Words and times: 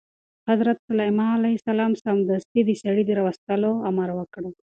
حضرت 0.49 0.77
سلیمان 0.87 1.29
علیه 1.39 1.55
السلام 1.59 1.91
سمدستي 2.05 2.61
د 2.65 2.71
سړي 2.83 3.03
د 3.05 3.11
راوستلو 3.19 3.71
امر 3.89 4.09
وکړ. 4.15 4.43